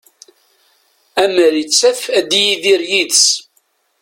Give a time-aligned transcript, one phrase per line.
[1.23, 3.25] Amer ittaf ad yidir yid-s.